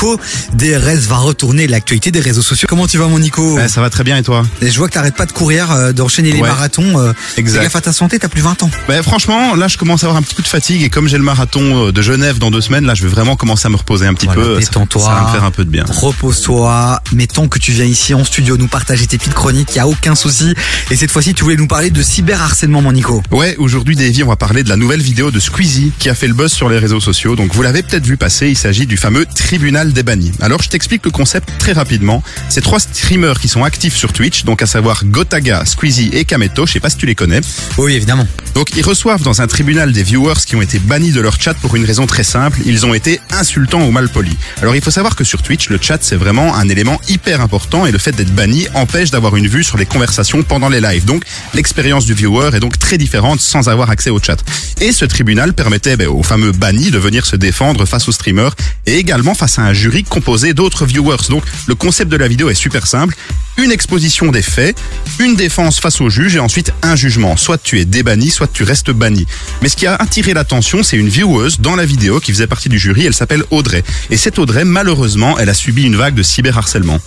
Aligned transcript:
Nico 0.00 0.18
DRS 0.54 1.08
va 1.08 1.16
retourner 1.18 1.66
l'actualité 1.66 2.10
des 2.10 2.20
réseaux 2.20 2.40
sociaux. 2.40 2.66
Comment 2.70 2.86
tu 2.86 2.96
vas 2.96 3.06
mon 3.06 3.18
Nico 3.18 3.56
Ouais, 3.56 3.68
ça 3.68 3.82
va 3.82 3.90
très 3.90 4.02
bien 4.02 4.16
et 4.16 4.22
toi 4.22 4.46
Et 4.62 4.70
Je 4.70 4.78
vois 4.78 4.88
que 4.88 4.94
t'arrêtes 4.94 5.14
pas 5.14 5.26
de 5.26 5.32
courir, 5.32 5.70
euh, 5.70 5.92
d'enchaîner 5.92 6.32
les 6.32 6.40
Ouais. 6.40 6.48
marathons. 6.48 6.98
euh, 6.98 7.12
Exact. 7.36 7.60
gaffe 7.64 7.76
à 7.76 7.82
ta 7.82 7.92
santé, 7.92 8.18
t'as 8.18 8.28
plus 8.28 8.40
20 8.40 8.62
ans. 8.62 8.70
Ben, 8.88 9.02
Franchement, 9.02 9.54
là 9.54 9.68
je 9.68 9.76
commence 9.76 10.02
à 10.02 10.06
avoir 10.06 10.16
un 10.18 10.22
petit 10.22 10.34
coup 10.34 10.40
de 10.40 10.48
fatigue 10.48 10.82
et 10.82 10.88
comme 10.88 11.06
j'ai 11.06 11.18
le 11.18 11.22
marathon 11.22 11.88
euh, 11.88 11.92
de 11.92 12.00
Genève 12.00 12.38
dans 12.38 12.50
deux 12.50 12.62
semaines, 12.62 12.86
là 12.86 12.94
je 12.94 13.02
vais 13.02 13.10
vraiment 13.10 13.36
commencer 13.36 13.66
à 13.66 13.68
me 13.68 13.76
reposer 13.76 14.06
un 14.06 14.14
petit 14.14 14.24
Voilà, 14.24 14.42
peu. 14.42 14.56
Détends-toi. 14.58 15.02
ça 15.02 15.10
va 15.12 15.26
me 15.26 15.32
faire 15.32 15.44
un 15.44 15.50
peu 15.50 15.66
de 15.66 15.70
bien. 15.70 15.84
Repose-toi, 15.86 17.02
mais 17.12 17.26
tant 17.26 17.48
que 17.48 17.58
tu 17.58 17.72
viens 17.72 17.84
ici 17.84 18.14
en 18.14 18.24
studio 18.24 18.56
nous 18.56 18.68
partager 18.68 19.06
tes 19.06 19.18
petites 19.18 19.34
chroniques, 19.34 19.76
y 19.76 19.80
a 19.80 19.86
aucun 19.86 20.14
souci. 20.14 20.54
Et 20.90 20.96
cette 20.96 21.10
fois-ci, 21.10 21.34
tu 21.34 21.44
voulais 21.44 21.56
nous 21.56 21.66
parler 21.68 21.90
de 21.90 22.02
cyberharcèlement, 22.02 22.80
mon 22.80 22.92
Nico. 22.92 23.22
Ouais, 23.32 23.54
aujourd'hui 23.58 23.96
Davy, 23.96 24.22
on 24.22 24.28
va 24.28 24.36
parler 24.36 24.62
de 24.62 24.70
la 24.70 24.76
nouvelle 24.76 25.02
vidéo 25.02 25.30
de 25.30 25.40
Squeezie 25.40 25.92
qui 25.98 26.08
a 26.08 26.14
fait 26.14 26.26
le 26.28 26.34
buzz 26.34 26.52
sur 26.52 26.70
les 26.70 26.78
réseaux 26.78 27.00
sociaux. 27.00 27.36
Donc 27.36 27.54
vous 27.54 27.60
l'avez 27.62 27.82
peut-être 27.82 28.06
vu 28.06 28.16
passer, 28.16 28.48
il 28.48 28.56
s'agit 28.56 28.86
du 28.86 28.96
fameux 28.96 29.26
tribunal 29.26 29.89
des 29.92 30.02
bannis. 30.02 30.32
Alors 30.40 30.62
je 30.62 30.68
t'explique 30.68 31.04
le 31.04 31.10
concept 31.10 31.50
très 31.58 31.72
rapidement. 31.72 32.22
C'est 32.48 32.60
trois 32.60 32.80
streamers 32.80 33.40
qui 33.40 33.48
sont 33.48 33.64
actifs 33.64 33.96
sur 33.96 34.12
Twitch, 34.12 34.44
donc 34.44 34.62
à 34.62 34.66
savoir 34.66 35.04
Gotaga, 35.04 35.64
Squeezie 35.64 36.10
et 36.12 36.24
Kameto, 36.24 36.66
je 36.66 36.72
sais 36.72 36.80
pas 36.80 36.90
si 36.90 36.96
tu 36.96 37.06
les 37.06 37.14
connais. 37.14 37.40
Oui, 37.78 37.94
évidemment. 37.94 38.26
Donc 38.54 38.76
ils 38.76 38.84
reçoivent 38.84 39.22
dans 39.22 39.40
un 39.40 39.46
tribunal 39.46 39.92
des 39.92 40.02
viewers 40.02 40.40
qui 40.46 40.56
ont 40.56 40.62
été 40.62 40.78
bannis 40.78 41.12
de 41.12 41.20
leur 41.20 41.40
chat 41.40 41.54
pour 41.54 41.76
une 41.76 41.84
raison 41.84 42.06
très 42.06 42.24
simple, 42.24 42.58
ils 42.66 42.84
ont 42.84 42.94
été 42.94 43.20
insultants 43.30 43.82
ou 43.86 43.90
mal 43.90 44.08
polis. 44.08 44.36
Alors 44.60 44.74
il 44.74 44.82
faut 44.82 44.90
savoir 44.90 45.16
que 45.16 45.24
sur 45.24 45.42
Twitch, 45.42 45.68
le 45.68 45.78
chat 45.80 45.98
c'est 46.02 46.16
vraiment 46.16 46.56
un 46.56 46.68
élément 46.68 47.00
hyper 47.08 47.40
important 47.40 47.86
et 47.86 47.92
le 47.92 47.98
fait 47.98 48.12
d'être 48.12 48.34
banni 48.34 48.66
empêche 48.74 49.10
d'avoir 49.10 49.36
une 49.36 49.46
vue 49.46 49.64
sur 49.64 49.78
les 49.78 49.86
conversations 49.86 50.42
pendant 50.42 50.68
les 50.68 50.80
lives. 50.80 51.04
Donc 51.04 51.24
l'expérience 51.54 52.06
du 52.06 52.14
viewer 52.14 52.50
est 52.54 52.60
donc 52.60 52.78
très 52.78 52.98
différente 52.98 53.40
sans 53.40 53.68
avoir 53.68 53.90
accès 53.90 54.10
au 54.10 54.20
chat. 54.20 54.42
Et 54.80 54.92
ce 54.92 55.04
tribunal 55.04 55.52
permettait 55.52 55.96
ben, 55.96 56.08
aux 56.08 56.22
fameux 56.22 56.52
bannis 56.52 56.90
de 56.90 56.98
venir 56.98 57.26
se 57.26 57.36
défendre 57.36 57.84
face 57.86 58.08
aux 58.08 58.12
streamers 58.12 58.54
et 58.86 58.96
également 58.96 59.34
face 59.34 59.58
à 59.58 59.62
un 59.62 59.72
jury 59.80 60.04
composé 60.04 60.54
d'autres 60.54 60.84
viewers. 60.86 61.28
Donc 61.28 61.42
le 61.66 61.74
concept 61.74 62.10
de 62.10 62.16
la 62.16 62.28
vidéo 62.28 62.50
est 62.50 62.54
super 62.54 62.86
simple. 62.86 63.16
Une 63.56 63.72
exposition 63.72 64.30
des 64.30 64.42
faits, 64.42 64.78
une 65.18 65.34
défense 65.36 65.80
face 65.80 66.00
au 66.00 66.08
juge 66.08 66.36
et 66.36 66.38
ensuite 66.38 66.72
un 66.82 66.96
jugement. 66.96 67.36
Soit 67.36 67.58
tu 67.58 67.80
es 67.80 67.84
débanni, 67.84 68.30
soit 68.30 68.50
tu 68.52 68.62
restes 68.62 68.90
banni. 68.90 69.26
Mais 69.62 69.68
ce 69.68 69.76
qui 69.76 69.86
a 69.86 69.96
attiré 69.96 70.34
l'attention, 70.34 70.82
c'est 70.82 70.96
une 70.96 71.08
vieweuse 71.08 71.60
dans 71.60 71.76
la 71.76 71.84
vidéo 71.84 72.20
qui 72.20 72.32
faisait 72.32 72.46
partie 72.46 72.68
du 72.68 72.78
jury. 72.78 73.06
Elle 73.06 73.14
s'appelle 73.14 73.42
Audrey. 73.50 73.82
Et 74.10 74.16
cette 74.16 74.38
Audrey, 74.38 74.64
malheureusement, 74.64 75.38
elle 75.38 75.48
a 75.48 75.54
subi 75.54 75.82
une 75.82 75.96
vague 75.96 76.14
de 76.14 76.22
cyberharcèlement. 76.22 77.00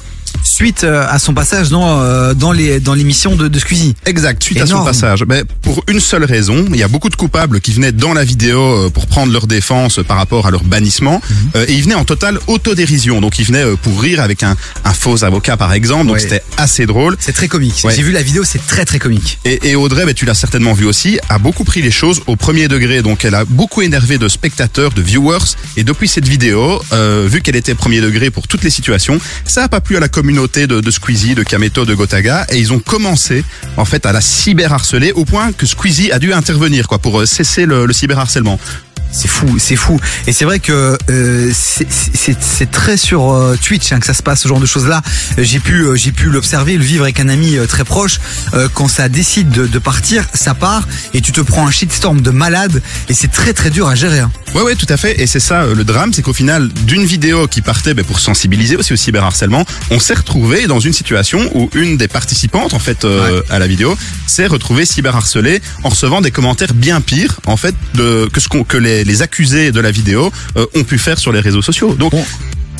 Suite 0.43 0.83
euh, 0.83 1.05
à 1.09 1.19
son 1.19 1.33
passage 1.33 1.69
dans, 1.69 2.01
euh, 2.01 2.33
dans 2.33 2.51
les 2.51 2.79
dans 2.79 2.93
l'émission 2.93 3.35
de, 3.35 3.47
de 3.47 3.59
Squeezie. 3.59 3.95
Exact, 4.05 4.43
suite 4.43 4.61
à 4.61 4.65
son 4.67 4.83
passage. 4.83 5.23
Ben, 5.23 5.43
pour 5.61 5.83
une 5.87 5.99
seule 5.99 6.23
raison, 6.25 6.65
il 6.69 6.75
y 6.77 6.83
a 6.83 6.87
beaucoup 6.87 7.09
de 7.09 7.15
coupables 7.15 7.61
qui 7.61 7.71
venaient 7.73 7.91
dans 7.91 8.13
la 8.13 8.23
vidéo 8.23 8.59
euh, 8.61 8.89
pour 8.89 9.07
prendre 9.07 9.31
leur 9.31 9.47
défense 9.47 9.99
par 10.07 10.17
rapport 10.17 10.47
à 10.47 10.51
leur 10.51 10.63
bannissement. 10.63 11.21
Mhm. 11.55 11.63
Et 11.67 11.73
ils 11.73 11.83
venaient 11.83 11.95
en 11.95 12.05
totale 12.05 12.39
autodérision. 12.47 13.21
Donc 13.21 13.39
ils 13.39 13.45
venaient 13.45 13.65
pour 13.81 14.01
rire 14.01 14.19
avec 14.21 14.43
un, 14.43 14.55
un 14.85 14.93
faux 14.93 15.23
avocat 15.23 15.57
par 15.57 15.73
exemple. 15.73 16.05
Donc 16.07 16.15
Ouais. 16.15 16.19
c'était 16.19 16.43
assez 16.57 16.85
drôle. 16.85 17.15
C'est 17.19 17.33
très 17.33 17.47
comique. 17.47 17.81
Ouais. 17.83 17.93
J'ai 17.95 18.03
vu 18.03 18.11
la 18.11 18.21
vidéo, 18.21 18.43
c'est 18.43 18.65
très 18.67 18.85
très 18.85 18.99
comique. 18.99 19.39
Et, 19.45 19.69
et 19.69 19.75
Audrey, 19.75 20.05
ben, 20.05 20.13
tu 20.13 20.25
l'as 20.25 20.33
certainement 20.35 20.73
vu 20.73 20.85
aussi, 20.85 21.19
a 21.29 21.39
beaucoup 21.39 21.63
pris 21.63 21.81
les 21.81 21.91
choses 21.91 22.21
au 22.27 22.35
premier 22.35 22.67
degré. 22.67 23.01
Donc 23.01 23.25
elle 23.25 23.35
a 23.35 23.45
beaucoup 23.45 23.81
énervé 23.81 24.17
de 24.17 24.27
spectateurs, 24.27 24.91
de 24.91 25.01
viewers. 25.01 25.55
Et 25.77 25.83
depuis 25.83 26.07
cette 26.07 26.27
vidéo, 26.27 26.81
euh, 26.91 27.27
vu 27.29 27.41
qu'elle 27.41 27.55
était 27.55 27.75
premier 27.75 28.01
degré 28.01 28.29
pour 28.29 28.47
toutes 28.47 28.63
les 28.63 28.69
situations, 28.69 29.19
ça 29.45 29.63
a 29.63 29.67
pas 29.69 29.79
plu 29.81 29.95
à 29.97 29.99
la 29.99 30.07
communauté 30.09 30.22
de, 30.23 30.79
de 30.79 30.91
Squeezie, 30.91 31.35
de 31.35 31.43
Kameto, 31.43 31.85
de 31.85 31.93
Gotaga. 31.93 32.45
Et 32.49 32.57
ils 32.57 32.71
ont 32.71 32.79
commencé 32.79 33.43
en 33.75 33.85
fait 33.85 34.05
à 34.05 34.13
la 34.13 34.21
cyberharceler 34.21 35.11
au 35.11 35.25
point 35.25 35.51
que 35.51 35.65
Squeezie 35.65 36.11
a 36.11 36.19
dû 36.19 36.33
intervenir 36.33 36.87
quoi 36.87 36.97
pour 36.99 37.19
euh, 37.19 37.25
cesser 37.25 37.65
le, 37.65 37.85
le 37.85 37.93
cyberharcèlement. 37.93 38.59
C'est 39.13 39.27
fou, 39.27 39.57
c'est 39.59 39.75
fou. 39.75 39.99
Et 40.27 40.33
c'est 40.33 40.43
vrai 40.43 40.59
que 40.59 40.97
euh, 41.09 41.51
c'est- 41.53 42.71
très 42.71 42.97
sur 42.97 43.31
euh, 43.31 43.55
Twitch 43.61 43.91
hein, 43.91 43.99
que 43.99 44.05
ça 44.05 44.13
se 44.13 44.23
passe 44.23 44.41
ce 44.41 44.47
genre 44.47 44.59
de 44.59 44.65
choses 44.65 44.87
là. 44.87 45.01
J'ai 45.37 45.59
pu 45.59 45.83
euh, 45.85 45.95
j'ai 45.95 46.11
pu 46.11 46.29
l'observer, 46.29 46.75
le 46.77 46.83
vivre 46.83 47.03
avec 47.03 47.19
un 47.19 47.29
ami 47.29 47.55
euh, 47.57 47.67
très 47.67 47.83
proche. 47.83 48.19
Euh, 48.53 48.67
quand 48.73 48.87
ça 48.87 49.09
décide 49.09 49.49
de, 49.51 49.67
de 49.67 49.79
partir, 49.79 50.25
ça 50.33 50.53
part 50.55 50.87
et 51.13 51.21
tu 51.21 51.31
te 51.31 51.41
prends 51.41 51.67
un 51.67 51.71
shitstorm 51.71 52.21
de 52.21 52.31
malade 52.31 52.81
et 53.09 53.13
c'est 53.13 53.27
très 53.31 53.53
très 53.53 53.69
dur 53.69 53.87
à 53.87 53.95
gérer. 53.95 54.19
hein. 54.19 54.31
Ouais, 54.55 54.61
ouais, 54.61 54.75
tout 54.75 54.85
à 54.89 54.97
fait. 54.97 55.19
Et 55.21 55.27
c'est 55.27 55.39
ça 55.39 55.61
euh, 55.63 55.75
le 55.75 55.83
drame, 55.83 56.13
c'est 56.13 56.21
qu'au 56.21 56.33
final, 56.33 56.69
d'une 56.69 57.05
vidéo 57.05 57.47
qui 57.47 57.61
partait 57.61 57.93
ben, 57.93 58.03
pour 58.05 58.19
sensibiliser 58.19 58.75
aussi 58.75 58.93
au 58.93 58.95
cyberharcèlement, 58.95 59.65
on 59.91 59.99
s'est 59.99 60.13
retrouvé 60.15 60.65
dans 60.67 60.79
une 60.79 60.93
situation 60.93 61.49
où 61.55 61.69
une 61.75 61.97
des 61.97 62.07
participantes, 62.07 62.73
en 62.73 62.79
fait, 62.79 63.05
euh, 63.05 63.41
à 63.49 63.59
la 63.59 63.67
vidéo, 63.67 63.95
s'est 64.27 64.47
retrouvée 64.47 64.85
cyberharcelée 64.85 65.61
en 65.83 65.89
recevant 65.89 66.21
des 66.21 66.31
commentaires 66.31 66.73
bien 66.73 67.01
pires, 67.01 67.39
en 67.45 67.57
fait, 67.57 67.75
de, 67.95 68.29
que 68.31 68.39
ce 68.39 68.47
qu'on, 68.47 68.63
que 68.63 68.77
les, 68.77 69.02
les 69.03 69.21
accusés 69.21 69.71
de 69.71 69.79
la 69.79 69.91
vidéo 69.91 70.31
euh, 70.57 70.65
ont 70.75 70.83
pu 70.83 70.97
faire 70.97 71.17
sur 71.19 71.31
les 71.31 71.39
réseaux 71.39 71.61
sociaux. 71.61 71.93
Donc, 71.95 72.11
Bon, 72.11 72.23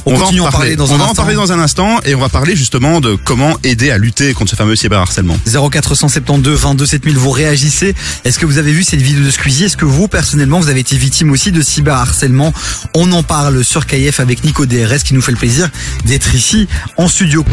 on, 0.06 0.20
à 0.20 0.26
en 0.48 0.52
parler 0.52 0.76
dans 0.76 0.90
on 0.92 0.96
un 0.96 0.98
va 0.98 1.04
en 1.06 1.10
instant. 1.12 1.16
parler 1.22 1.36
dans 1.36 1.52
un 1.54 1.60
instant 1.60 2.00
et 2.04 2.14
on 2.14 2.20
va 2.20 2.28
parler 2.28 2.58
justement 2.58 3.00
de 3.00 3.16
comment 3.16 3.58
aider 3.64 3.90
à 3.90 3.98
lutter 3.98 4.34
contre 4.34 4.52
ce 4.52 4.58
fameux 4.58 4.76
cyberharcèlement. 4.76 5.38
0472 5.46 6.60
22 6.60 6.86
7000, 6.86 7.18
vous 7.18 7.32
réagissez. 7.32 7.96
Est-ce 8.26 8.38
que 8.38 8.46
vous 8.46 8.58
avez 8.58 8.74
vu 8.74 8.84
cette 8.84 9.02
vidéo 9.02 9.24
de 9.24 9.32
Squeezie? 9.32 9.64
Est-ce 9.64 9.78
que 9.78 9.86
vous, 9.86 10.10
personnellement, 10.10 10.60
vous 10.60 10.68
avez 10.68 10.82
été 10.82 10.98
victime 10.98 11.32
aussi 11.32 11.54
de 11.54 11.62
cyberharcèlement? 11.62 12.54
On 12.96 13.10
en 13.14 13.24
parle 13.24 13.64
sur 13.64 13.86
KF 13.88 14.20
avec 14.20 14.44
Nico 14.44 14.66
DRS 14.66 15.04
qui 15.06 15.14
nous 15.14 15.22
fait 15.22 15.32
le 15.32 15.38
plaisir 15.38 15.70
d'être 16.04 16.36
ici 16.36 16.68
en 16.98 17.08
studio. 17.08 17.46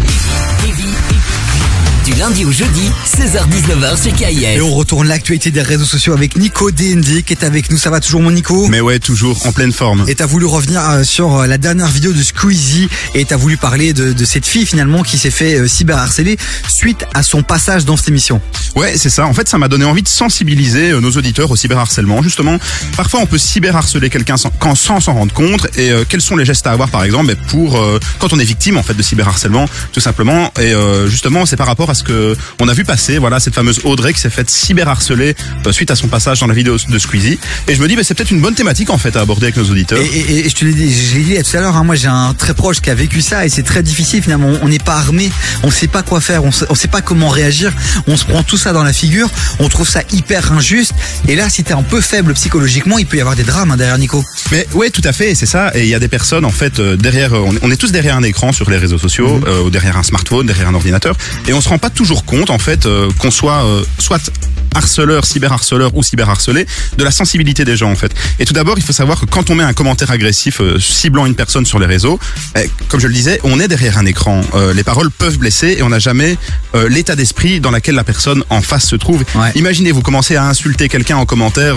Du 2.10 2.16
lundi 2.19 2.44
au 2.44 2.50
jeudi, 2.50 2.91
16h-19h 3.06 3.97
sur 4.03 4.12
Et 4.28 4.34
KIF. 4.34 4.62
on 4.62 4.75
retourne 4.75 5.06
l'actualité 5.06 5.50
des 5.53 5.62
réseaux 5.62 5.84
sociaux 5.84 6.12
avec 6.12 6.37
Nico 6.37 6.71
DND 6.72 7.22
qui 7.25 7.32
est 7.32 7.44
avec 7.44 7.71
nous. 7.71 7.76
Ça 7.78 7.88
va 7.91 8.00
toujours 8.00 8.21
mon 8.21 8.32
Nico? 8.32 8.66
Mais 8.69 8.81
ouais, 8.81 8.98
toujours 8.98 9.47
en 9.47 9.53
pleine 9.53 9.72
forme. 9.72 10.04
et 10.09 10.15
t'as 10.16 10.26
voulu 10.26 10.47
revenir 10.47 10.81
euh, 10.91 11.04
sur 11.04 11.37
euh, 11.37 11.47
la 11.47 11.56
dernière 11.56 11.87
vidéo 11.87 12.12
de 12.12 12.21
Squeezie 12.22 12.88
et 13.15 13.25
t'as 13.25 13.37
voulu 13.37 13.56
parler 13.56 13.93
de, 13.93 14.12
de 14.12 14.25
cette 14.25 14.44
fille 14.47 14.66
finalement 14.66 15.03
qui 15.04 15.19
s'est 15.19 15.31
fait 15.31 15.54
euh, 15.60 15.69
cyberharceler 15.69 16.37
suite 16.69 17.04
à 17.15 17.22
son 17.22 17.43
passage 17.44 17.84
dans 17.84 17.97
cette 17.97 18.09
émission. 18.09 18.41
Ouais, 18.75 18.94
c'est 18.97 19.10
ça. 19.10 19.27
En 19.27 19.32
fait, 19.34 19.48
ça 19.48 19.59
m'a 19.59 19.69
donné 19.69 19.84
envie 19.84 20.03
de 20.03 20.09
sensibiliser 20.09 20.92
nos 21.00 21.10
auditeurs 21.12 21.50
au 21.50 21.56
cyberharcèlement. 21.56 22.22
Justement, 22.22 22.59
parfois 22.97 23.21
on 23.21 23.27
peut 23.27 23.38
cyberharceler 23.38 24.10
quelqu'un 24.10 24.37
sans, 24.37 24.50
quand- 24.59 24.75
sans 24.75 24.98
s'en 25.00 25.15
rendre 25.15 25.32
compte. 25.32 25.69
Et 25.77 25.91
euh, 25.91 26.04
quels 26.09 26.21
sont 26.22 26.37
les 26.37 26.44
gestes 26.44 26.66
à 26.66 26.72
avoir, 26.72 26.88
par 26.88 27.04
exemple, 27.04 27.27
ben, 27.28 27.37
pour 27.48 27.78
euh, 27.81 28.00
quand 28.19 28.32
on 28.32 28.38
est 28.41 28.44
victime 28.44 28.77
en 28.78 28.82
fait 28.82 28.94
de 28.94 29.03
cyberharcèlement, 29.03 29.66
tout 29.92 30.00
simplement. 30.00 30.53
Et 30.59 30.75
euh, 30.75 31.09
justement, 31.09 31.47
c'est 31.47 31.56
par 31.56 31.66
rapport 31.69 31.88
à 31.91 31.94
ce 32.00 32.04
que 32.04 32.36
on 32.60 32.68
a 32.68 32.74
vu 32.74 32.84
passer. 32.84 33.18
Voilà, 33.18 33.38
cette 33.40 33.54
fameuse 33.54 33.80
Audrey 33.84 34.12
qui 34.12 34.20
s'est 34.20 34.30
faite 34.30 34.50
cyberharceler 34.50 35.34
euh, 35.66 35.72
suite 35.72 35.90
à 35.90 35.96
son 35.96 36.08
passage 36.08 36.40
dans 36.40 36.46
la 36.46 36.54
vidéo 36.54 36.76
de 36.88 36.98
Squeezie. 36.98 37.38
Et 37.68 37.74
je 37.74 37.80
me 37.82 37.88
dis, 37.88 37.96
ben, 37.96 38.02
c'est 38.04 38.14
peut-être 38.14 38.30
une 38.30 38.40
bonne 38.40 38.54
thématique 38.54 38.90
en 38.90 38.98
fait 38.98 39.16
à 39.16 39.20
aborder 39.20 39.46
avec 39.46 39.56
nos 39.56 39.64
auditeurs. 39.70 39.98
Et, 40.00 40.04
et- 40.06 40.46
et 40.46 40.48
je 40.48 40.54
te 40.54 40.64
l'ai 40.64 40.72
dit, 40.74 40.92
je 40.92 41.14
l'ai 41.16 41.22
dit 41.36 41.42
tout 41.50 41.56
à 41.56 41.60
l'heure, 41.60 41.76
hein, 41.76 41.84
moi 41.84 41.94
j'ai 41.94 42.08
un 42.08 42.34
très 42.34 42.54
proche 42.54 42.80
qui 42.80 42.90
a 42.90 42.94
vécu 42.94 43.20
ça 43.20 43.44
et 43.46 43.48
c'est 43.48 43.62
très 43.62 43.82
difficile 43.82 44.22
finalement. 44.22 44.52
On 44.62 44.68
n'est 44.68 44.78
pas 44.78 44.96
armé, 44.96 45.30
on 45.62 45.70
sait 45.70 45.86
pas 45.88 46.02
quoi 46.02 46.20
faire, 46.20 46.44
on 46.44 46.52
sait, 46.52 46.66
on 46.70 46.74
sait 46.74 46.88
pas 46.88 47.02
comment 47.02 47.28
réagir, 47.28 47.72
on 48.06 48.16
se 48.16 48.24
prend 48.24 48.42
tout 48.42 48.56
ça 48.56 48.72
dans 48.72 48.82
la 48.82 48.92
figure, 48.92 49.28
on 49.58 49.68
trouve 49.68 49.88
ça 49.88 50.02
hyper 50.12 50.52
injuste. 50.52 50.92
Et 51.28 51.36
là, 51.36 51.48
si 51.50 51.62
t'es 51.64 51.74
un 51.74 51.82
peu 51.82 52.00
faible 52.00 52.32
psychologiquement, 52.34 52.98
il 52.98 53.06
peut 53.06 53.16
y 53.18 53.20
avoir 53.20 53.36
des 53.36 53.42
drames 53.44 53.70
hein, 53.70 53.76
derrière 53.76 53.98
Nico. 53.98 54.24
Mais 54.52 54.66
ouais, 54.74 54.90
tout 54.90 55.02
à 55.04 55.12
fait, 55.12 55.34
c'est 55.34 55.46
ça. 55.46 55.70
Et 55.74 55.82
il 55.82 55.88
y 55.88 55.94
a 55.94 55.98
des 55.98 56.08
personnes 56.08 56.44
en 56.44 56.50
fait 56.50 56.78
euh, 56.80 56.96
derrière. 56.96 57.34
euh, 57.34 57.42
On 57.44 57.54
est, 57.54 57.58
on 57.62 57.70
est 57.70 57.76
tous 57.76 57.92
derrière 57.92 58.16
un 58.16 58.22
écran 58.22 58.52
sur 58.52 58.70
les 58.70 58.76
réseaux 58.78 58.98
sociaux, 58.98 59.40
euh, 59.46 59.62
ou 59.64 59.70
derrière 59.70 59.96
un 59.96 60.02
smartphone, 60.02 60.46
derrière 60.46 60.68
un 60.68 60.74
ordinateur, 60.74 61.16
et 61.46 61.52
on 61.52 61.60
se 61.60 61.68
rend 61.68 61.78
pas 61.78 61.89
toujours 61.94 62.24
compte 62.24 62.50
en 62.50 62.58
fait 62.58 62.86
euh, 62.86 63.10
qu'on 63.18 63.30
soit 63.30 63.64
euh, 63.64 63.84
soit 63.98 64.30
harceleur, 64.74 65.24
cyberharceleur 65.24 65.94
ou 65.94 66.02
cyberharcelé, 66.02 66.66
de 66.96 67.04
la 67.04 67.10
sensibilité 67.10 67.64
des 67.64 67.76
gens 67.76 67.90
en 67.90 67.96
fait. 67.96 68.12
Et 68.38 68.44
tout 68.44 68.52
d'abord, 68.54 68.76
il 68.78 68.84
faut 68.84 68.92
savoir 68.92 69.20
que 69.20 69.26
quand 69.26 69.50
on 69.50 69.54
met 69.54 69.64
un 69.64 69.72
commentaire 69.72 70.10
agressif 70.10 70.60
euh, 70.60 70.78
ciblant 70.78 71.26
une 71.26 71.34
personne 71.34 71.66
sur 71.66 71.78
les 71.78 71.86
réseaux, 71.86 72.18
eh, 72.56 72.70
comme 72.88 73.00
je 73.00 73.06
le 73.06 73.14
disais, 73.14 73.40
on 73.44 73.60
est 73.60 73.68
derrière 73.68 73.98
un 73.98 74.06
écran. 74.06 74.40
Euh, 74.54 74.72
les 74.72 74.84
paroles 74.84 75.10
peuvent 75.10 75.38
blesser 75.38 75.76
et 75.78 75.82
on 75.82 75.88
n'a 75.88 75.98
jamais 75.98 76.36
euh, 76.74 76.88
l'état 76.88 77.16
d'esprit 77.16 77.60
dans 77.60 77.70
lequel 77.70 77.94
la 77.94 78.04
personne 78.04 78.44
en 78.50 78.62
face 78.62 78.86
se 78.86 78.96
trouve. 78.96 79.24
Ouais. 79.34 79.50
Imaginez, 79.54 79.92
vous 79.92 80.02
commencez 80.02 80.36
à 80.36 80.46
insulter 80.46 80.88
quelqu'un 80.88 81.16
en 81.16 81.26
commentaire 81.26 81.76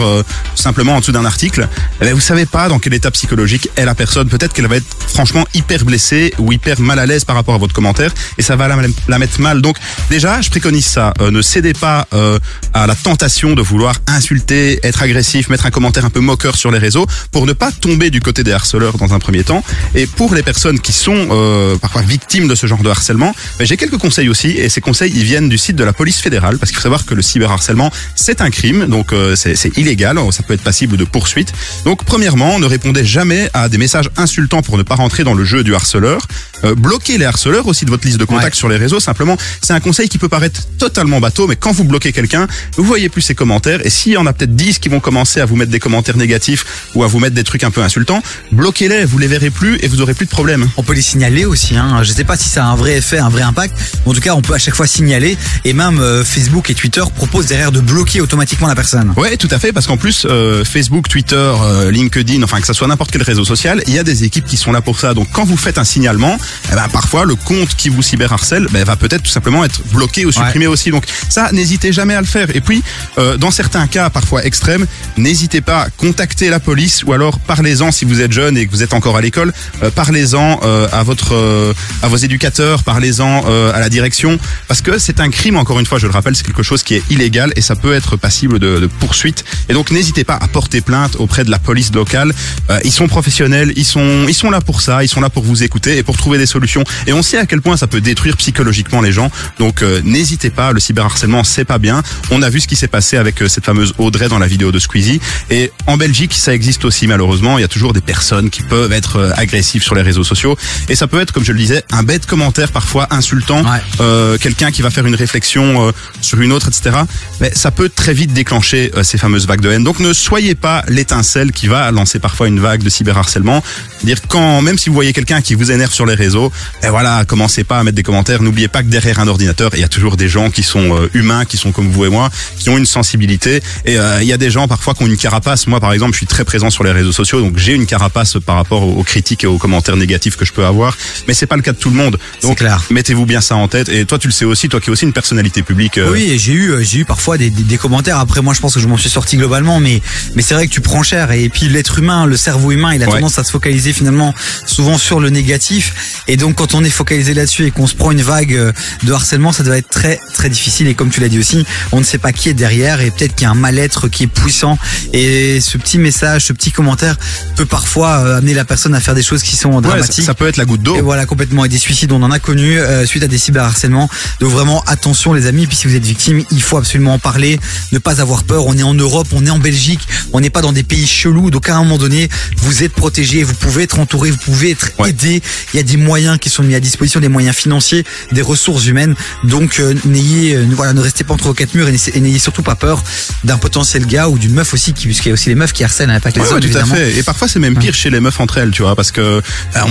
simplement 0.55 0.95
en 0.95 0.99
dessous 0.99 1.11
d'un 1.11 1.25
article. 1.25 1.67
Eh 2.01 2.05
ben, 2.05 2.13
vous 2.13 2.19
savez 2.19 2.45
pas 2.45 2.69
dans 2.69 2.79
quel 2.79 2.93
état 2.93 3.11
psychologique 3.11 3.69
est 3.75 3.85
la 3.85 3.95
personne. 3.95 4.27
Peut-être 4.27 4.53
qu'elle 4.53 4.67
va 4.67 4.77
être 4.77 4.95
franchement 5.07 5.45
hyper 5.53 5.83
blessée 5.85 6.33
ou 6.37 6.51
hyper 6.51 6.79
mal 6.79 6.99
à 6.99 7.05
l'aise 7.05 7.25
par 7.25 7.35
rapport 7.35 7.55
à 7.55 7.57
votre 7.57 7.73
commentaire 7.73 8.13
et 8.37 8.41
ça 8.41 8.55
va 8.55 8.67
la, 8.67 8.77
la 9.07 9.19
mettre 9.19 9.41
mal. 9.41 9.61
Donc 9.61 9.77
déjà, 10.09 10.41
je 10.41 10.49
préconise 10.49 10.85
ça. 10.85 11.13
Euh, 11.21 11.31
ne 11.31 11.41
cédez 11.41 11.73
pas 11.73 12.07
euh, 12.13 12.39
à 12.73 12.87
la 12.87 12.95
tentation 12.95 13.53
de 13.55 13.61
vouloir 13.61 13.95
insulter, 14.07 14.79
être 14.83 15.01
agressif, 15.01 15.49
mettre 15.49 15.65
un 15.65 15.71
commentaire 15.71 16.05
un 16.05 16.09
peu 16.09 16.19
moqueur 16.19 16.55
sur 16.55 16.71
les 16.71 16.79
réseaux 16.79 17.05
pour 17.31 17.45
ne 17.45 17.53
pas 17.53 17.71
tomber 17.71 18.09
du 18.09 18.21
côté 18.21 18.43
des 18.43 18.51
harceleurs 18.51 18.97
dans 18.97 19.13
un 19.13 19.19
premier 19.19 19.43
temps. 19.43 19.63
Et 19.95 20.05
pour 20.07 20.33
les 20.33 20.43
personnes 20.43 20.79
qui 20.79 20.93
sont 20.93 21.27
euh, 21.31 21.77
parfois 21.77 22.01
victimes 22.01 22.47
de 22.47 22.55
ce 22.55 22.67
genre 22.67 22.83
de 22.83 22.89
harcèlement, 22.89 23.33
ben, 23.59 23.65
j'ai 23.65 23.77
quelques 23.77 23.97
conseils 23.97 24.29
aussi 24.29 24.49
et 24.49 24.69
ces 24.69 24.81
conseils 24.81 25.11
ils 25.15 25.23
viennent 25.23 25.49
du 25.49 25.57
site 25.57 25.75
de 25.75 25.83
la 25.83 25.93
police 25.93 26.19
fédérale 26.19 26.57
parce 26.57 26.71
qu'il 26.71 26.77
faut 26.77 26.83
savoir 26.83 27.05
que 27.05 27.13
le 27.13 27.21
cyberharcèlement 27.21 27.91
c'est 28.15 28.41
un 28.41 28.49
crime 28.49 28.85
donc 28.87 29.13
euh, 29.13 29.35
c'est 29.35 29.55
c'est 29.55 29.77
illégal, 29.77 30.17
ça 30.31 30.43
peut 30.43 30.53
être 30.53 30.63
passible 30.63 30.97
de 30.97 31.05
poursuite. 31.05 31.53
Donc 31.85 32.03
premièrement, 32.05 32.59
ne 32.59 32.65
répondez 32.65 33.05
jamais 33.05 33.49
à 33.53 33.69
des 33.69 33.77
messages 33.77 34.09
insultants 34.17 34.61
pour 34.61 34.77
ne 34.77 34.83
pas 34.83 34.95
rentrer 34.95 35.23
dans 35.23 35.33
le 35.33 35.45
jeu 35.45 35.63
du 35.63 35.73
harceleur. 35.75 36.27
Euh, 36.63 36.75
bloquez 36.75 37.17
les 37.17 37.25
harceleurs 37.25 37.67
aussi 37.67 37.85
de 37.85 37.89
votre 37.91 38.05
liste 38.05 38.19
de 38.19 38.25
contacts 38.25 38.53
Ouais. 38.55 38.57
sur 38.57 38.69
les 38.69 38.77
réseaux. 38.77 38.99
Simplement, 38.99 39.37
c'est 39.61 39.73
un 39.73 39.79
conseil 39.83 40.09
qui 40.09 40.17
peut 40.17 40.29
paraître 40.29 40.61
totalement 40.79 41.19
bateau, 41.19 41.47
mais 41.47 41.55
quand 41.55 41.71
vous 41.71 41.83
bloquez 41.83 42.11
quelqu'un, 42.11 42.47
vous 42.77 42.83
voyez 42.83 43.09
plus 43.09 43.21
ses 43.21 43.35
commentaires, 43.35 43.85
et 43.85 43.89
s'il 43.89 44.13
y 44.13 44.17
en 44.17 44.25
a 44.25 44.33
peut-être 44.33 44.55
10 44.55 44.79
qui 44.79 44.89
vont 44.89 44.99
commencer 44.99 45.39
à 45.41 45.45
vous 45.45 45.55
mettre 45.55 45.71
des 45.71 45.79
commentaires 45.79 46.17
négatifs 46.17 46.65
ou 46.95 47.03
à 47.03 47.07
vous 47.07 47.19
mettre 47.19 47.35
des 47.35 47.43
trucs 47.43 47.63
un 47.63 47.71
peu 47.71 47.81
insultants, 47.81 48.23
bloquez-les, 48.51 49.05
vous 49.05 49.19
les 49.19 49.27
verrez 49.27 49.49
plus 49.49 49.77
et 49.81 49.87
vous 49.87 50.01
aurez 50.01 50.13
plus 50.13 50.25
de 50.25 50.31
problème. 50.31 50.67
On 50.77 50.83
peut 50.83 50.93
les 50.93 51.01
signaler 51.01 51.45
aussi. 51.45 51.75
Hein. 51.75 52.01
Je 52.03 52.11
sais 52.11 52.23
pas 52.23 52.37
si 52.37 52.49
ça 52.49 52.65
a 52.65 52.67
un 52.67 52.75
vrai 52.75 52.97
effet, 52.97 53.19
un 53.19 53.29
vrai 53.29 53.41
impact. 53.41 53.75
En 54.05 54.13
tout 54.13 54.21
cas, 54.21 54.33
on 54.33 54.41
peut 54.41 54.53
à 54.53 54.57
chaque 54.57 54.75
fois 54.75 54.87
signaler. 54.87 55.37
Et 55.65 55.73
même 55.73 55.99
euh, 55.99 56.23
Facebook 56.23 56.69
et 56.69 56.75
Twitter 56.75 57.03
proposent 57.15 57.47
derrière 57.47 57.71
de 57.71 57.79
bloquer 57.79 58.21
automatiquement 58.21 58.67
la 58.67 58.75
personne. 58.75 59.13
Ouais, 59.17 59.37
tout 59.37 59.49
à 59.51 59.59
fait, 59.59 59.71
parce 59.71 59.87
qu'en 59.87 59.97
plus, 59.97 60.25
euh, 60.29 60.63
Facebook, 60.63 61.07
Twitter, 61.09 61.35
euh, 61.35 61.91
LinkedIn, 61.91 62.41
enfin 62.43 62.59
que 62.59 62.67
ça 62.67 62.73
soit 62.73 62.87
n'importe 62.87 63.11
quel 63.11 63.23
réseau 63.23 63.45
social, 63.45 63.83
il 63.87 63.93
y 63.93 63.99
a 63.99 64.03
des 64.03 64.23
équipes 64.23 64.45
qui 64.45 64.57
sont 64.57 64.71
là 64.71 64.81
pour 64.81 64.99
ça. 64.99 65.13
Donc 65.13 65.27
quand 65.31 65.45
vous 65.45 65.57
faites 65.57 65.77
un 65.77 65.83
signalement, 65.83 66.37
eh 66.71 66.75
ben, 66.75 66.87
parfois 66.91 67.25
le 67.25 67.35
compte 67.35 67.75
qui 67.75 67.89
vous 67.89 68.01
cyberharcèle 68.01 68.67
ben, 68.71 68.83
va 68.83 68.95
peut-être 68.95 69.23
tout 69.23 69.31
simplement 69.31 69.63
être 69.65 69.72
bloqué 69.91 70.25
ou 70.25 70.31
supprimé 70.31 70.67
aussi. 70.67 70.91
Donc 70.91 71.05
ça, 71.29 71.49
n'hésitez 71.51 71.91
jamais 71.93 72.15
à 72.15 72.21
le 72.21 72.27
faire. 72.27 72.47
Et 72.55 72.61
puis, 72.61 72.83
euh, 73.17 73.37
dans 73.37 73.51
certains 73.51 73.87
cas 73.87 74.09
parfois 74.09 74.45
extrêmes, 74.45 74.85
n'hésitez 75.17 75.61
pas 75.61 75.83
à 75.83 75.89
contacter 75.89 76.49
la 76.49 76.59
police 76.59 77.03
ou 77.03 77.13
alors 77.13 77.39
parlez-en 77.39 77.91
si 77.91 78.05
vous 78.05 78.21
êtes 78.21 78.31
jeune 78.31 78.57
et 78.57 78.65
que 78.65 78.71
vous 78.71 78.83
êtes 78.83 78.93
encore 78.93 79.17
à 79.17 79.21
l'école, 79.21 79.53
euh, 79.83 79.91
parlez-en 79.91 80.59
euh, 80.63 80.87
à 80.91 81.03
votre 81.03 81.35
euh, 81.35 81.73
à 82.01 82.07
vos 82.07 82.17
éducateurs, 82.17 82.83
parlez-en 82.83 83.43
euh, 83.47 83.73
à 83.73 83.79
la 83.79 83.89
direction, 83.89 84.37
parce 84.67 84.81
que 84.81 84.97
c'est 84.99 85.19
un 85.19 85.29
crime. 85.29 85.57
Encore 85.57 85.79
une 85.79 85.85
fois, 85.85 85.99
je 85.99 86.07
le 86.07 86.13
rappelle, 86.13 86.35
c'est 86.35 86.45
quelque 86.45 86.63
chose 86.63 86.83
qui 86.83 86.95
est 86.95 87.03
illégal 87.09 87.51
et 87.55 87.61
ça 87.61 87.75
peut 87.75 87.93
être 87.93 88.17
passible 88.17 88.59
de, 88.59 88.79
de 88.79 88.87
poursuite. 88.87 89.43
Et 89.69 89.73
donc 89.73 89.91
n'hésitez 89.91 90.23
pas 90.23 90.35
à 90.35 90.47
porter 90.47 90.81
plainte 90.81 91.15
auprès 91.17 91.43
de 91.43 91.51
la 91.51 91.59
police 91.59 91.93
locale. 91.93 92.33
Euh, 92.69 92.79
ils 92.83 92.91
sont 92.91 93.07
professionnels, 93.07 93.73
ils 93.75 93.85
sont 93.85 94.25
ils 94.27 94.33
sont 94.33 94.49
là 94.49 94.61
pour 94.61 94.81
ça, 94.81 95.03
ils 95.03 95.07
sont 95.07 95.21
là 95.21 95.29
pour 95.29 95.43
vous 95.43 95.63
écouter 95.63 95.97
et 95.97 96.03
pour 96.03 96.17
trouver 96.17 96.37
des 96.37 96.45
solutions. 96.45 96.83
Et 97.07 97.13
on 97.13 97.21
sait 97.23 97.37
à 97.37 97.45
quel 97.45 97.61
point 97.61 97.77
ça 97.77 97.87
peut 97.87 98.01
détruire 98.01 98.35
psychologiquement 98.37 99.01
les 99.01 99.11
gens. 99.11 99.29
Donc 99.59 99.62
euh, 99.81 100.01
n'hésitez 100.03 100.49
pas, 100.49 100.71
le 100.71 100.79
cyberharcèlement 100.79 101.43
c'est 101.43 101.65
pas 101.65 101.77
bien. 101.77 102.01
On 102.31 102.41
a 102.41 102.49
vu 102.49 102.59
ce 102.59 102.67
qui 102.67 102.75
s'est 102.75 102.87
passé 102.87 103.17
avec 103.17 103.41
euh, 103.41 103.47
cette 103.47 103.65
fameuse 103.65 103.93
Audrey 103.97 104.27
dans 104.27 104.39
la 104.39 104.47
vidéo 104.47 104.71
de 104.71 104.79
Squeezie. 104.79 105.21
Et 105.49 105.71
en 105.87 105.97
Belgique, 105.97 106.33
ça 106.33 106.53
existe 106.53 106.85
aussi 106.85 107.07
malheureusement. 107.07 107.57
Il 107.57 107.61
y 107.61 107.65
a 107.65 107.67
toujours 107.67 107.93
des 107.93 108.01
personnes 108.01 108.49
qui 108.49 108.61
peuvent 108.61 108.91
être 108.91 109.17
euh, 109.17 109.31
agressives 109.35 109.83
sur 109.83 109.95
les 109.95 110.01
réseaux 110.01 110.23
sociaux. 110.23 110.57
Et 110.89 110.95
ça 110.95 111.07
peut 111.07 111.19
être, 111.19 111.31
comme 111.31 111.43
je 111.43 111.51
le 111.51 111.57
disais, 111.57 111.83
un 111.91 112.03
bête 112.03 112.25
commentaire 112.25 112.71
parfois 112.71 113.07
insultant. 113.11 113.63
Ouais. 113.63 113.79
Euh, 114.01 114.37
Quelqu'un 114.37 114.71
qui 114.71 114.81
va 114.81 114.89
faire 114.89 115.05
une 115.05 115.15
réflexion 115.15 115.87
euh, 115.87 115.91
sur 116.21 116.39
une 116.41 116.51
autre, 116.51 116.67
etc. 116.67 116.97
Mais 117.39 117.51
ça 117.53 117.71
peut 117.71 117.89
très 117.89 118.13
vite 118.13 118.33
déclencher 118.33 118.91
euh, 118.95 119.03
ces 119.03 119.17
fameuses 119.17 119.47
vagues 119.47 119.61
de 119.61 119.71
haine. 119.71 119.83
Donc 119.83 119.99
ne 119.99 120.13
soyez 120.13 120.55
pas 120.55 120.83
l'étincelle 120.87 121.51
qui 121.51 121.67
va 121.67 121.91
lancer 121.91 122.19
parfois 122.19 122.47
une 122.47 122.59
vague 122.59 122.83
de 122.83 122.89
cyberharcèlement. 122.89 123.63
Dire 124.03 124.17
quand, 124.27 124.61
même 124.61 124.77
si 124.77 124.89
vous 124.89 124.95
voyez 124.95 125.13
quelqu'un 125.13 125.41
qui 125.41 125.55
vous 125.55 125.71
énerve 125.71 125.93
sur 125.93 126.05
les 126.05 126.15
réseaux, 126.15 126.51
et 126.83 126.89
voilà, 126.89 127.23
commencez 127.25 127.63
pas 127.63 127.79
à 127.79 127.83
mettre 127.83 127.95
des 127.95 128.03
commentaires. 128.03 128.41
N'oubliez 128.41 128.67
pas 128.67 128.83
que 128.83 128.87
derrière 128.87 129.19
un 129.19 129.27
ordinateur, 129.27 129.71
il 129.73 129.79
y 129.79 129.83
a 129.83 129.87
toujours 129.87 130.17
des 130.17 130.27
gens 130.27 130.49
qui 130.49 130.63
sont 130.63 130.95
euh, 130.95 131.09
humains, 131.13 131.45
qui 131.45 131.57
sont 131.57 131.71
comme 131.71 131.89
vous 131.89 132.05
et 132.05 132.09
moi, 132.09 132.29
qui 132.59 132.69
ont 132.69 132.77
une 132.77 132.85
sensibilité. 132.85 133.61
Et 133.85 133.97
euh, 133.97 134.21
il 134.21 134.27
y 134.27 134.33
a 134.33 134.37
des 134.37 134.51
gens 134.51 134.67
parfois 134.67 134.93
qui 134.93 135.03
ont 135.03 135.07
une 135.07 135.17
carapace. 135.17 135.67
Moi, 135.67 135.72
par 135.79 135.93
exemple, 135.93 136.13
je 136.13 136.17
suis 136.17 136.27
très 136.27 136.45
présent 136.45 136.69
sur 136.69 136.83
les 136.83 136.91
réseaux 136.91 137.11
sociaux, 137.11 137.41
donc 137.41 137.57
j'ai 137.57 137.73
une 137.73 137.85
carapace 137.85 138.37
par 138.45 138.55
rapport 138.55 138.83
aux, 138.83 139.03
critiques 139.03 139.43
et 139.43 139.47
aux 139.47 139.57
commentaires 139.57 139.95
négatifs 139.97 140.35
que 140.35 140.45
je 140.45 140.53
peux 140.53 140.65
avoir. 140.65 140.97
Mais 141.27 141.33
c'est 141.33 141.45
pas 141.47 141.55
le 141.55 141.61
cas 141.61 141.71
de 141.73 141.77
tout 141.77 141.89
le 141.89 141.95
monde. 141.95 142.17
Donc 142.41 142.63
mettez-vous 142.89 143.25
bien 143.25 143.41
ça 143.41 143.55
en 143.55 143.67
tête. 143.67 143.89
Et 143.89 144.05
toi, 144.05 144.17
tu 144.19 144.27
le 144.27 144.33
sais 144.33 144.45
aussi, 144.45 144.69
toi 144.69 144.79
qui 144.79 144.89
es 144.89 144.91
aussi 144.91 145.05
une 145.05 145.13
personnalité 145.13 145.61
publique. 145.63 145.97
euh, 145.97 146.11
Oui, 146.11 146.37
j'ai 146.37 146.53
eu, 146.53 146.71
euh, 146.71 146.83
j'ai 146.83 146.99
eu 146.99 147.05
parfois 147.05 147.37
des, 147.37 147.49
des, 147.49 147.63
des 147.63 147.77
commentaires. 147.77 148.17
Après, 148.19 148.41
moi, 148.41 148.53
je 148.53 148.59
pense 148.61 148.73
que 148.73 148.79
je 148.79 148.87
m'en 148.87 148.97
suis 148.97 149.09
sorti 149.09 149.37
globalement, 149.37 149.79
mais, 149.79 150.01
mais 150.35 150.41
c'est 150.41 150.53
vrai 150.53 150.67
que 150.67 150.73
tu 150.73 150.81
prends 150.81 151.03
cher. 151.03 151.31
Et 151.31 151.49
puis, 151.49 151.67
l'être 151.69 151.99
humain, 151.99 152.25
le 152.25 152.37
cerveau 152.37 152.71
humain, 152.71 152.93
il 152.93 153.03
a 153.03 153.07
Ouais. 153.07 153.13
tendance 153.19 153.37
à 153.37 153.43
se 153.43 153.51
focaliser 153.51 153.93
finalement 153.93 154.33
souvent 154.65 154.97
sur 154.97 155.19
le 155.19 155.29
négatif. 155.29 156.23
Et 156.27 156.37
donc, 156.37 156.55
quand 156.55 156.73
on 156.73 156.83
est 156.83 156.89
focalisé 156.89 157.33
là-dessus 157.33 157.65
et 157.67 157.71
qu'on 157.71 157.85
se 157.87 157.95
prend 157.95 158.11
une 158.11 158.21
vague 158.21 158.53
euh, 158.55 158.71
de 159.03 159.11
harcèlement, 159.11 159.51
ça 159.51 159.63
doit 159.63 159.77
être 159.77 159.89
très, 159.89 160.19
très 160.33 160.49
difficile. 160.49 160.87
Et 160.87 160.93
comme 160.95 161.09
tu 161.09 161.19
l'as 161.21 161.29
dit 161.29 161.37
aussi, 161.39 161.65
on 161.91 161.99
ne 161.99 162.03
sait 162.03 162.17
pas 162.17 162.31
qui 162.31 162.49
est 162.49 162.53
derrière 162.53 163.01
et 163.01 163.11
peut-être 163.11 163.35
qu'il 163.35 163.43
y 163.45 163.47
a 163.47 163.51
un 163.51 163.55
mal-être 163.55 164.07
qui 164.07 164.23
est 164.23 164.27
puissant. 164.27 164.77
Et 165.11 165.59
ce 165.63 165.77
petit 165.77 165.97
message, 165.97 166.45
ce 166.45 166.53
petit 166.53 166.71
commentaire 166.71 167.17
peut 167.55 167.65
parfois 167.65 168.19
euh, 168.19 168.37
amener 168.37 168.53
la 168.53 168.65
personne 168.65 168.93
à 168.95 168.99
faire 168.99 169.15
des 169.15 169.23
choses 169.23 169.43
qui 169.43 169.55
sont 169.55 169.69
ouais, 169.69 169.75
ça, 169.75 169.81
dramatiques. 169.81 170.25
ça 170.25 170.33
peut 170.33 170.47
être 170.47 170.57
la 170.57 170.65
goutte 170.65 170.81
d'eau. 170.83 170.95
Et 170.95 171.01
voilà, 171.01 171.25
complètement. 171.25 171.65
Et 171.65 171.69
des 171.69 171.77
suicides, 171.77 172.11
on 172.11 172.21
en 172.23 172.31
a 172.31 172.39
connu 172.39 172.77
euh, 172.79 173.05
suite 173.05 173.23
à 173.23 173.27
des 173.27 173.37
cyberharcèlements. 173.37 174.09
Donc 174.39 174.51
vraiment, 174.51 174.83
attention 174.87 175.33
les 175.33 175.45
amis. 175.47 175.63
Et 175.63 175.67
puis 175.67 175.75
si 175.75 175.87
vous 175.87 175.95
êtes 175.95 176.05
victime, 176.05 176.43
il 176.51 176.61
faut 176.61 176.77
absolument 176.77 177.13
en 177.15 177.19
parler. 177.19 177.59
Ne 177.91 177.99
pas 177.99 178.21
avoir 178.21 178.43
peur. 178.43 178.65
On 178.67 178.77
est 178.77 178.83
en 178.83 178.93
Europe, 178.93 179.27
on 179.33 179.45
est 179.45 179.49
en 179.49 179.59
Belgique. 179.59 180.01
On 180.33 180.39
n'est 180.41 180.49
pas 180.49 180.61
dans 180.61 180.73
des 180.73 180.83
pays 180.83 181.07
chelous. 181.07 181.49
Donc 181.51 181.69
à 181.69 181.75
un 181.75 181.79
moment 181.83 181.97
donné, 181.97 182.29
vous 182.57 182.83
êtes 182.83 182.93
protégé. 182.93 183.43
Vous 183.43 183.53
pouvez 183.55 183.83
être 183.83 183.99
entouré. 183.99 184.31
Vous 184.31 184.37
pouvez 184.37 184.71
être 184.71 184.89
Ouais. 184.99 185.09
aidé. 185.09 185.41
Il 185.73 185.77
y 185.77 185.79
a 185.79 185.83
des 185.83 185.97
moyens 185.97 186.37
qui 186.39 186.49
sont 186.49 186.61
mis 186.63 186.75
à 186.75 186.79
disposition, 186.79 187.19
des 187.19 187.29
moyens 187.29 187.55
financiers, 187.55 188.03
des 188.31 188.41
ressources 188.41 188.85
humaines. 188.85 189.15
Donc 189.43 189.79
euh, 189.79 189.93
n'ayez, 190.05 190.55
euh, 190.55 190.65
voilà, 190.71 190.93
ne 190.93 191.01
restez 191.01 191.23
pas 191.23 191.33
entre 191.33 191.51
quatre 191.53 191.73
murs 191.75 191.87
et 191.87 191.91
n'ayez- 191.91 192.15
et 192.17 192.19
n'ayez 192.19 192.39
surtout 192.39 192.63
pas 192.63 192.75
peur 192.75 193.03
d'un 193.43 193.57
potentiel 193.57 194.05
gars 194.05 194.29
ou 194.29 194.37
d'une 194.37 194.53
meuf 194.53 194.73
aussi, 194.73 194.93
qui, 194.93 195.05
puisqu'il 195.05 195.29
y 195.29 195.31
a 195.31 195.33
aussi 195.33 195.49
les 195.53 195.59
meufs 195.59 195.73
qui 195.73 195.83
harcèlent, 195.83 196.09
Ouais, 196.09 196.47
hommes 196.47 196.55
ouais, 196.55 196.69
tout 196.69 196.77
à 196.77 196.85
fait. 196.85 197.17
Et 197.17 197.23
parfois 197.23 197.47
c'est 197.47 197.59
même 197.59 197.77
pire 197.77 197.93
chez 197.93 198.09
les 198.09 198.19
meufs 198.19 198.39
entre 198.39 198.57
elles, 198.57 198.71
tu 198.71 198.81
vois, 198.81 198.95
parce 198.95 199.11
que 199.11 199.21
euh, 199.21 199.41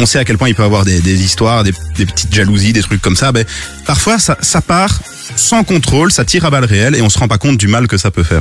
on 0.01 0.07
sait 0.07 0.19
à 0.19 0.25
quel 0.25 0.37
point 0.39 0.49
il 0.49 0.55
peut 0.55 0.63
y 0.63 0.67
avoir 0.67 0.85
des, 0.85 1.01
des 1.01 1.23
histoires, 1.23 1.63
des, 1.63 1.73
des 1.97 2.07
petites 2.07 2.35
jalousies, 2.35 2.73
des 2.73 2.83
trucs 2.83 3.01
comme 3.01 3.17
ça. 3.17 3.31
Ben 3.31 3.45
parfois 3.87 4.19
ça, 4.19 4.37
ça 4.41 4.61
part 4.61 5.01
sans 5.37 5.63
contrôle, 5.65 6.11
ça 6.13 6.25
tire 6.25 6.45
à 6.45 6.51
balles 6.51 6.65
réelles 6.65 6.97
et 6.97 7.03
on 7.03 7.09
se 7.09 7.19
rend 7.19 7.29
pas 7.29 7.39
compte 7.39 7.57
du 7.57 7.69
mal 7.69 7.87
que 7.87 7.97
ça 7.97 8.11
peut 8.11 8.25
faire. 8.25 8.41